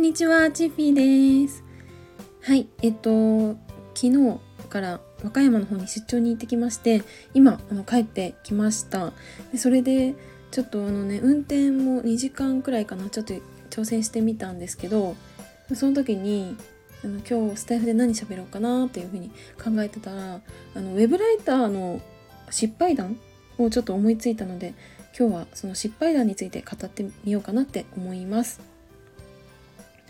[0.00, 1.62] んにちは、チッフィーです。
[2.40, 3.50] はい、えっと、
[3.94, 7.02] 昨日から和歌山の方に出張に行ってきまして、
[7.34, 9.12] 今、あの帰ってきました。
[9.52, 10.14] でそれで、
[10.52, 13.34] ちょっとあのね、運転も2時間くらいかな、ちょっと
[13.68, 15.16] 挑戦してみたんですけど、
[15.74, 16.56] その時に、
[17.04, 19.30] あの今日スタイフで何喋ろうかなっていうふうに
[19.62, 20.40] 考えてたら、
[20.76, 22.00] あのウェブライターの
[22.48, 23.18] 失敗談
[23.58, 24.72] をちょっと思いついたので、
[25.18, 28.69] 今日はその失敗談について語ってみようかなって思います。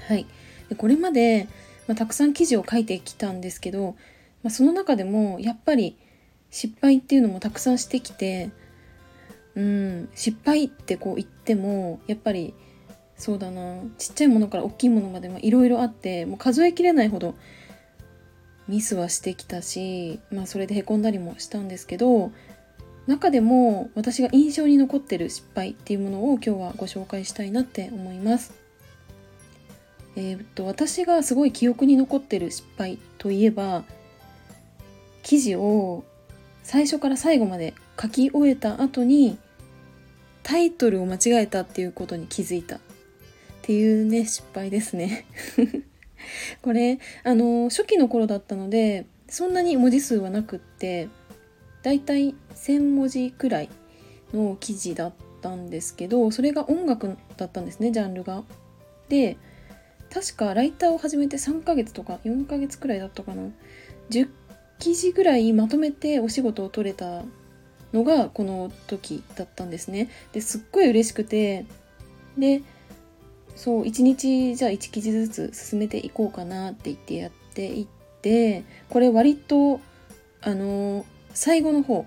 [0.09, 0.27] はい、
[0.69, 1.49] でこれまで、
[1.87, 3.97] まあ、たくさん記事を書いてきたんですけど、
[4.43, 5.97] まあ、その中でもやっぱり
[6.51, 8.51] 失敗っていうのもたくさんしてきて
[9.55, 12.55] うん失敗ってこう言ってもやっぱり
[13.17, 17.35] そうだなちっちゃいものから大きいものまでいろいろあってもう数えきれないほど
[18.67, 22.31] ミスはしてきたし、まあ、それでへこんだりもしたんですけど
[23.07, 28.60] 中でも私が印象に残ってる失敗っていうものを今日はご紹介したいなって思います。
[30.17, 33.85] えー、っと私がすごい記憶に残ってる失敗といえば
[35.23, 36.05] 記事を
[36.63, 39.39] 最初から最後まで書き終えた後に
[40.43, 42.81] タイトルを間違えたっていうことに気づいたっ
[43.63, 45.27] ていうね失敗ですね
[46.63, 51.09] これあの初期の頃だったのでそんなに文字数はなくって
[51.83, 53.69] だいたい1,000文字くらい
[54.35, 58.45] の記事だったんですけどそれが音楽だったんですねジャンルが。
[59.09, 59.37] で
[60.13, 63.43] 確かライターを始めて3ヶ月とか4ヶ月くらいだったかな。
[64.11, 64.29] 10
[64.79, 67.23] 記事ぐらいまとめてお仕事を取れた
[67.93, 70.09] のがこの時だったんですね。
[70.33, 71.67] ですっごい嬉しくて。
[72.39, 72.63] で
[73.57, 77.87] そう1日じゃあ1記事ずつ進めていこうかなって言ってやっていっ
[78.23, 79.81] てこれ割と
[80.41, 82.07] あの最後の方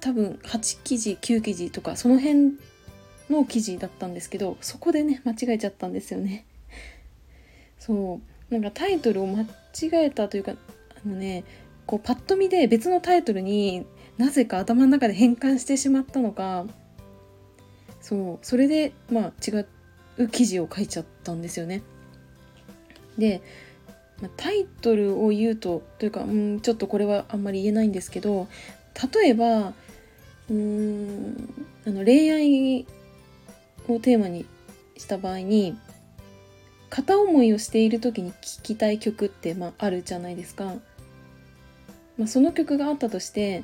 [0.00, 2.58] 多分8記事9記事とかその辺
[3.30, 6.46] の記事だったんですけどそこでね間違えちゃったんですよね。
[7.88, 8.54] そう。
[8.54, 9.46] なんかタイトルを間違
[9.94, 11.44] えたというかあのね
[11.86, 13.86] こうパッと見で別のタイトルに
[14.16, 16.66] なぜか頭の中で変換してしまったのか。
[18.00, 18.38] そう。
[18.42, 19.64] それでまあ違
[20.18, 21.82] う記事を書いちゃったんですよね。
[23.16, 23.42] で、
[24.20, 28.48] ま、タイトルを言うとというかうんちょっとこれはあんまり言えないんですけど
[29.22, 29.72] 例えば
[30.50, 31.54] うーん
[31.86, 32.86] あの恋愛
[33.88, 34.46] をテーマに
[34.96, 35.76] した場合に
[36.90, 40.74] 片思いをしている時に聴きたい曲って、まあ、あるじゃないですか。
[42.16, 43.62] まあ、その曲があったとして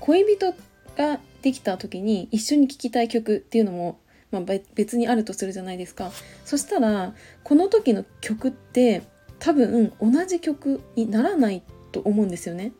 [0.00, 0.54] 恋人
[0.96, 3.98] ができた時に一緒に聴きたい曲っていうのも、
[4.30, 4.42] まあ、
[4.74, 6.10] 別にあるとするじゃないですか。
[6.44, 7.14] そしたら
[7.44, 9.02] この時の曲って
[9.38, 12.72] 多分同じ曲にならないと思うんですよね。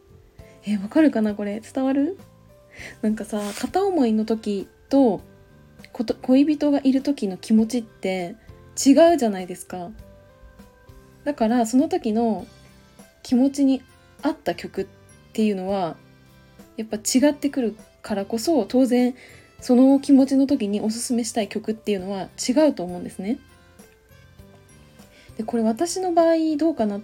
[0.64, 2.18] えー、わかるかなこれ伝わる？
[3.02, 5.20] なんかさ片思いの時と
[6.22, 8.36] 恋人がいる時の気持ちって
[8.86, 9.90] 違うじゃないですか
[11.24, 12.46] だからその時の
[13.22, 13.82] 気持ちに
[14.22, 14.86] 合った曲っ
[15.32, 15.96] ていうのは
[16.76, 19.14] やっぱ違ってくるからこそ当然
[19.60, 23.38] その気持ちの時におすすめしたい曲っていうのは違うと思うんですね。
[25.36, 27.00] でこれ私の場合どうかなっ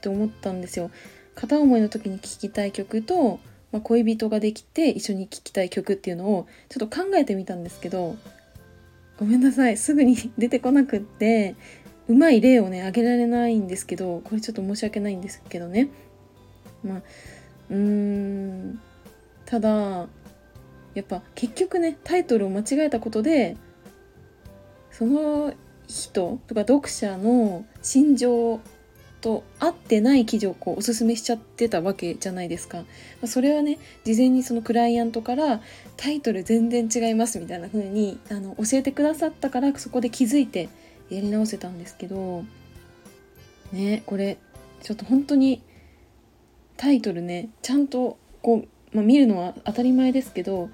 [0.00, 0.90] て思ったんですよ。
[1.34, 3.40] 片思いの時に聴きたい曲と、
[3.72, 8.16] まあ、恋人ができて一緒に聴きたい曲っていうのをちょっと考えてみたんですけど
[9.18, 9.76] ごめんなさい。
[9.76, 11.54] すぐに出てこなくって
[12.08, 15.88] うまい例をね挙げられないんですけどこれちょっと申し訳ないんですけどね。
[16.82, 17.02] まあ
[17.70, 18.80] うーん。
[19.46, 20.08] ただ
[20.94, 23.56] やっぱ結局ねタイトルを間違えたことで
[24.90, 25.52] その
[25.86, 28.60] 人とか読者の心情
[29.24, 32.84] と合ってない記事をこうおすすめしちゃってたわけじゃないですか。
[33.22, 35.62] まそれはね事前にそのクライアントから
[35.96, 40.68] タイトル全然違いますみたいな風にあに教えてくださったからそこで気づいて
[41.08, 42.44] やり直せたんですけど
[43.72, 44.36] ねこれ
[44.82, 45.62] ちょっと本当に
[46.76, 50.68] タイトルねちゃんとこう、まあ、見るのは当たり前ですけど、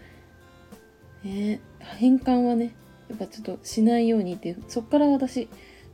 [1.23, 2.75] ね、変換はね
[3.09, 5.49] やっぱちょっとしないようにっていうそっから私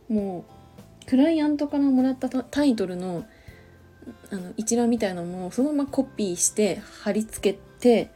[0.09, 0.56] もう
[1.07, 3.27] クライアントからもらったタイトルの
[4.31, 8.11] あの一覧みたいなものをそのままコピーして貼り付けて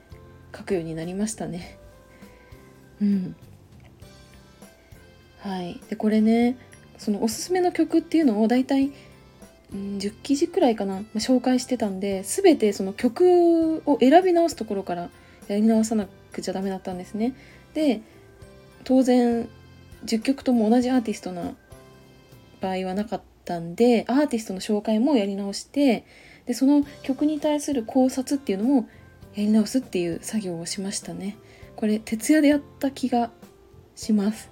[0.57, 1.79] 書くようになりましたね。
[3.01, 3.37] うん。
[5.39, 5.81] はい。
[5.89, 6.57] で、これね、
[6.99, 8.93] そのおすすめの曲っていうのを大体、
[9.73, 15.11] うん、10記事くらいかな、まあ、紹介してたんで、全てその曲を選び直すところから
[15.49, 17.35] やり直さなくちゃダメだったんですね。
[17.75, 18.03] で、
[18.85, 19.49] 当然
[20.05, 21.55] 10曲とも同じアーティストな
[22.61, 26.05] 場合はなかったんでアーティストの紹介もやり直して
[26.47, 28.89] でその曲に対する考察っていうのも
[29.35, 31.37] やり直すっていう作業をしましたね
[31.77, 33.31] これ徹夜でやった気が
[33.95, 34.51] します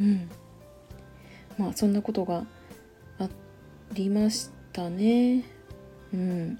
[0.00, 0.28] うん
[1.58, 2.44] まあそんなことが
[3.18, 3.28] あ
[3.92, 5.44] りましたね。
[6.14, 6.58] うん。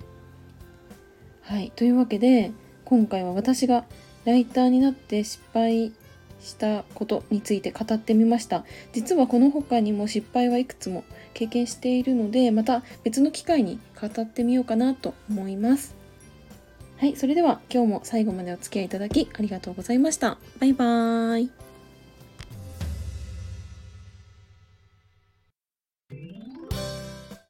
[1.43, 1.73] はい。
[1.77, 2.51] というわけで
[2.85, 3.85] 今回は私が
[4.25, 5.93] ライターになって失敗
[6.41, 8.65] したことについて語ってみました。
[8.93, 11.05] 実はこの他にも失敗はいくつも
[11.35, 15.95] 経験しているのでまた別の機会に語ってみようかなと思います。
[16.99, 20.39] はいそれでは今日も最後までお付き合いいただきありがとうございました。
[20.59, 21.68] バイバーイ。